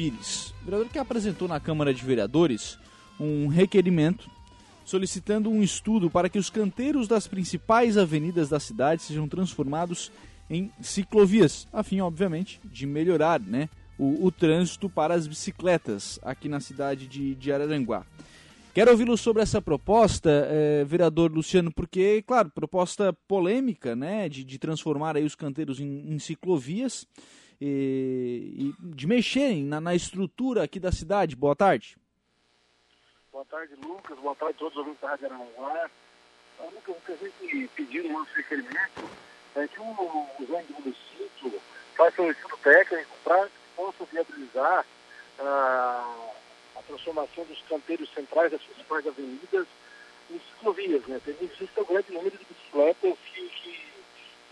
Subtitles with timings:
[0.00, 2.78] Pires, vereador que apresentou na Câmara de Vereadores
[3.20, 4.30] um requerimento
[4.82, 10.10] solicitando um estudo para que os canteiros das principais avenidas da cidade sejam transformados
[10.48, 13.68] em ciclovias, a fim, obviamente, de melhorar né,
[13.98, 18.06] o, o trânsito para as bicicletas aqui na cidade de, de Araranguá.
[18.72, 24.58] Quero ouvi-lo sobre essa proposta, eh, vereador Luciano, porque, claro, proposta polêmica, né, de, de
[24.58, 27.06] transformar aí os canteiros em, em ciclovias
[27.60, 31.36] e, e, de mexerem na, na, estrutura aqui da cidade.
[31.36, 31.96] Boa tarde.
[33.30, 34.18] Boa tarde, Lucas.
[34.18, 35.90] Boa tarde a todos os ouvintes da Rádio Araranguá.
[36.58, 39.10] Ah, Lucas, o que a gente pediu no nosso requerimento
[39.56, 41.60] é que o do município
[41.96, 44.86] faça um estudo técnico para que possa viabilizar
[45.38, 46.30] ah,
[46.76, 49.66] a transformação dos canteiros centrais das principais avenidas
[50.30, 51.06] em ciclovias.
[51.06, 51.20] Né?
[51.24, 53.90] Tem existe um grande número de bicicletas que, que,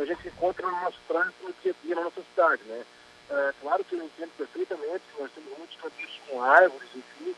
[0.00, 2.62] a gente encontra no nosso trânsito no dia a dia na nossa cidade.
[2.64, 2.84] Né?
[3.28, 7.34] É, claro que eu entendo perfeitamente que nós temos muitos canteiros com árvores, enfim,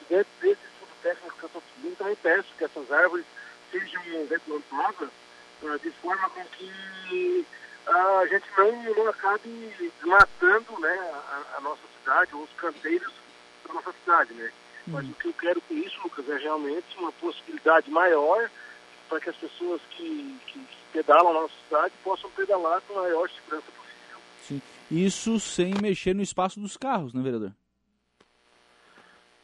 [0.00, 3.24] e dentro desse estudo técnico que eu estou pedindo, também peço que essas árvores
[3.70, 5.08] sejam replantadas
[5.62, 7.46] uh, de forma com que
[7.86, 10.98] uh, a gente não, não acabe matando né,
[11.30, 13.12] a, a nossa cidade ou os canteiros
[13.66, 14.52] da nossa cidade, né?
[14.86, 14.94] Uhum.
[14.94, 18.50] Mas o que eu quero com isso, Lucas, é realmente uma possibilidade maior
[19.08, 23.02] para que as pessoas que, que, que, pedalam na nossa cidade possam pedalar com a
[23.02, 23.79] maior segurança possível.
[24.42, 24.60] Sim.
[24.90, 27.52] Isso sem mexer no espaço dos carros, né, vereador?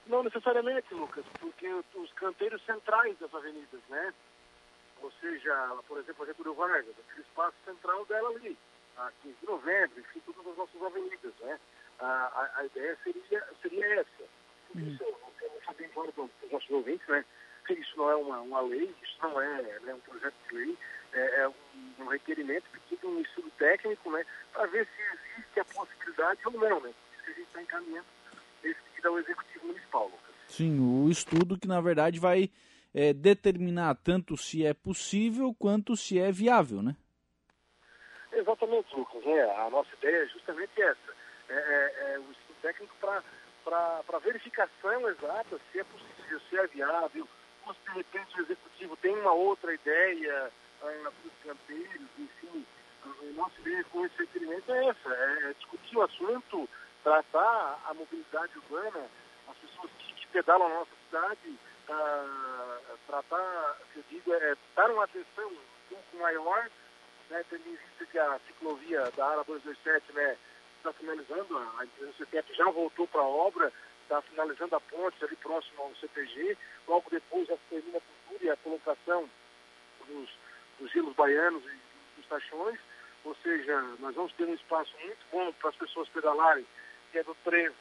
[0.06, 4.14] Não necessariamente, Lucas, porque os canteiros centrais das avenidas, né?
[5.02, 8.56] Ou seja, por exemplo, a Getúlio Vargas, aquele espaço central dela ali,
[8.96, 11.60] a 15 de novembro, enfim, todas as nossas avenidas, né?
[11.98, 14.22] A, a, a ideia seria, seria essa.
[14.74, 14.88] Uhum.
[14.88, 17.24] Isso eu não sabia embora para os nossos ouvintes, né?
[17.66, 20.78] Que isso não é uma, uma lei, isso não é né, um projeto de lei,
[21.12, 21.54] é, é um,
[22.00, 24.24] um, requerimento pedido um estudo técnico, né?
[24.52, 26.92] Para ver se existe a possibilidade ou não, né?
[26.92, 28.06] Por isso que a gente está encaminhando
[28.62, 30.34] esse pedido ao Executivo Municipal, Lucas.
[30.48, 32.50] Sim, o estudo que na verdade vai
[32.94, 36.96] é, determinar tanto se é possível quanto se é viável, né?
[38.32, 39.24] Exatamente, Lucas.
[39.26, 41.16] É, a nossa ideia é justamente essa
[41.48, 47.28] é, é, é, o estudo técnico para verificação exata se é possível, se é viável,
[47.74, 50.50] se de repente o executivo tem uma outra ideia
[50.80, 52.66] uh, para os canteiros, enfim.
[53.04, 56.68] A nossa ideia com esse requerimento é essa, é, é discutir o assunto,
[57.02, 59.06] tratar a mobilidade urbana,
[59.48, 65.04] as pessoas que, que pedalam na nossa cidade, uh, tratar, eu digo, é, dar uma
[65.04, 66.68] atenção um pouco maior,
[67.30, 70.36] né, tendo em vista que a ciclovia da área 227, né,
[70.78, 73.72] está finalizando, a empresa CTF já voltou para a obra,
[74.06, 76.56] está finalizando a ponte ali próximo ao CTG,
[76.86, 79.28] logo depois já termina a pintura e a colocação
[80.06, 80.30] dos,
[80.78, 82.78] dos gelos baianos e dos taxões,
[83.24, 86.66] ou seja, nós vamos ter um espaço muito bom para as pessoas pedalarem,
[87.10, 87.74] que é do Trevo,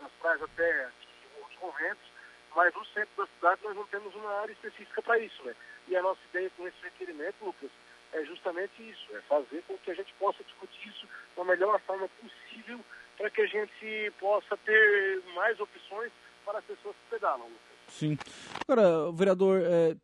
[0.00, 0.90] das praias até
[1.46, 2.10] os conventos,
[2.54, 5.54] mas no centro da cidade nós não temos uma área específica para isso, né?
[5.88, 7.70] E a nossa ideia com esse requerimento, Lucas,
[8.16, 11.06] é justamente isso, é fazer com que a gente possa discutir isso
[11.36, 12.80] da melhor forma possível
[13.16, 16.10] para que a gente possa ter mais opções
[16.44, 17.46] para as pessoas que pedalam.
[17.88, 18.16] Sim.
[18.66, 19.96] Agora, vereador, é,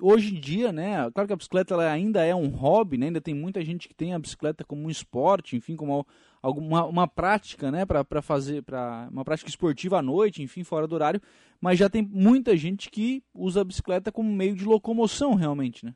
[0.00, 3.34] hoje em dia, né, claro que a bicicleta ainda é um hobby, né, ainda tem
[3.34, 6.06] muita gente que tem a bicicleta como um esporte, enfim, como
[6.42, 10.94] alguma uma prática, né, para fazer, para uma prática esportiva à noite, enfim, fora do
[10.94, 11.20] horário,
[11.60, 15.94] mas já tem muita gente que usa a bicicleta como meio de locomoção, realmente, né?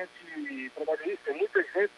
[0.00, 1.92] Gente trabalha isso, tem muita gente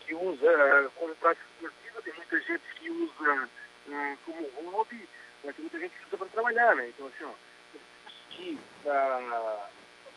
[0.00, 3.48] que usa como prática esportiva, tem muita gente que usa
[3.88, 5.08] uh, como hobby,
[5.44, 6.88] mas tem muita gente que usa para trabalhar, né?
[6.88, 7.32] Então, assim, ó,
[8.02, 9.60] conseguir uh,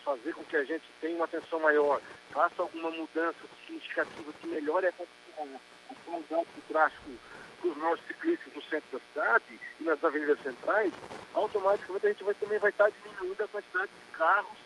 [0.04, 4.88] fazer com que a gente tenha uma atenção maior, faça alguma mudança significativa que melhore
[4.88, 7.18] a, a qualidade do tráfego
[7.62, 10.94] dos nossos ciclistas no centro da cidade e nas avenidas centrais,
[11.34, 14.65] automaticamente a gente vai, também vai estar diminuindo a quantidade de carros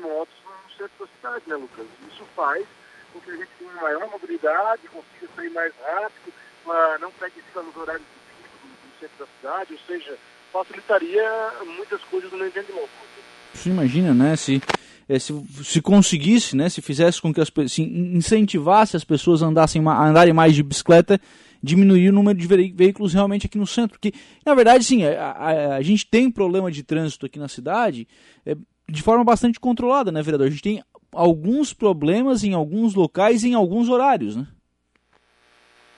[0.00, 0.34] motos
[0.76, 1.86] centro da cidade, né, Lucas?
[2.12, 2.66] Isso faz
[3.12, 6.32] com que a gente tenha maior mobilidade, consiga sair mais rápido,
[7.00, 10.18] não pegue fila nos horários do, do centro da cidade, ou seja,
[10.52, 12.72] facilitaria muitas coisas no ambiente.
[13.52, 14.60] Você imagina, né, se,
[15.08, 15.32] eh, se,
[15.62, 20.32] se conseguisse, né, se fizesse com que as se incentivasse as pessoas andassem, a andarem
[20.32, 21.20] mais de bicicleta,
[21.62, 23.98] diminuir o número de veículos realmente aqui no centro.
[23.98, 24.12] Porque,
[24.44, 28.06] na verdade, sim, a, a, a gente tem problema de trânsito aqui na cidade,
[28.44, 28.56] é,
[28.88, 30.46] de forma bastante controlada, né, vereador?
[30.46, 30.82] A gente tem
[31.12, 34.46] alguns problemas em alguns locais em alguns horários, né?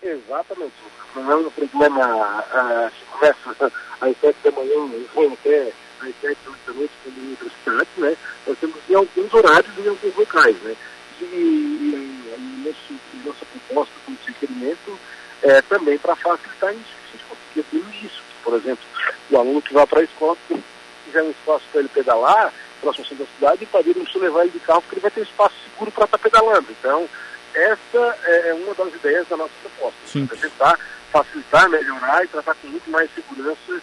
[0.02, 0.74] Exatamente.
[1.14, 6.14] Não é um problema uh, que começa às sete da manhã e vai até às
[6.20, 8.16] sete, da noite, como em outras cidades, né?
[8.46, 10.76] Nós temos em alguns horários e em alguns locais, né?
[11.20, 14.98] E, e, e nosso, nossa proposta, como se requerimento
[15.42, 16.94] é, também para facilitar isso.
[17.08, 18.22] A gente isso.
[18.44, 18.84] Por exemplo,
[19.30, 20.62] o aluno que vai para a escola, se
[21.04, 22.52] quiser um espaço para ele pedalar,
[22.86, 25.54] próximo centro da cidade, não precisa levar ele de carro, porque ele vai ter espaço
[25.70, 26.66] seguro para estar tá pedalando.
[26.70, 27.08] Então,
[27.54, 29.98] essa é uma das ideias da nossa proposta.
[30.06, 30.28] Sim.
[30.30, 30.78] É tentar
[31.12, 33.82] facilitar, melhorar e tratar com muito mais segurança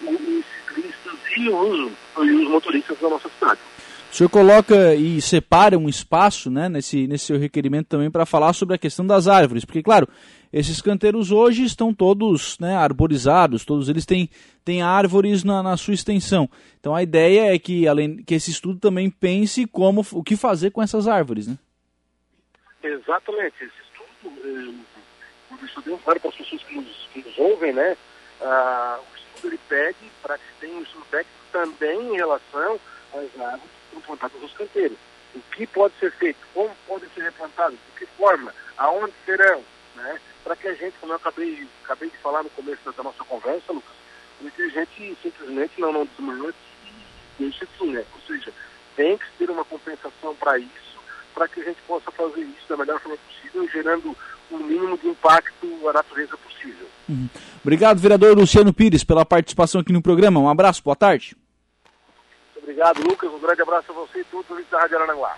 [0.00, 3.60] os ciclistas e os, e os motoristas da nossa cidade.
[4.10, 8.54] O senhor coloca e separa um espaço né, nesse, nesse seu requerimento também para falar
[8.54, 10.08] sobre a questão das árvores, porque, claro,
[10.52, 14.30] esses canteiros hoje estão todos né, arborizados, todos eles têm,
[14.64, 16.48] têm árvores na, na, sua extensão.
[16.80, 20.70] Então a ideia é que, além, que esse estudo também pense como o que fazer
[20.70, 21.46] com essas árvores.
[21.46, 21.58] Né?
[22.82, 23.56] Exatamente.
[23.62, 27.96] Esse estudo, eh, o estudo claro para as pessoas que nos, que nos ouvem, né?
[28.40, 32.80] Ah, o estudo ele pede para que se tenha um estudo técnico também em relação
[33.12, 34.96] às árvores plantadas nos canteiros.
[35.34, 39.62] O que pode ser feito, como podem ser replantados, de que forma, aonde serão,
[39.94, 40.20] né?
[40.48, 43.70] Para que a gente, como eu acabei, acabei de falar no começo da nossa conversa,
[43.70, 43.92] Lucas,
[44.56, 46.56] que a gente simplesmente não, não desmanche
[47.38, 48.02] e deixe assim, né?
[48.14, 48.50] Ou seja,
[48.96, 50.98] tem que ter uma compensação para isso,
[51.34, 54.16] para que a gente possa fazer isso da melhor forma possível, gerando
[54.50, 56.86] o mínimo de impacto à natureza possível.
[57.10, 57.28] Uhum.
[57.60, 60.40] Obrigado, vereador Luciano Pires, pela participação aqui no programa.
[60.40, 61.36] Um abraço, boa tarde.
[62.56, 63.30] Obrigado, Lucas.
[63.30, 65.36] Um grande abraço a você e todos os da Rádio Aranguá.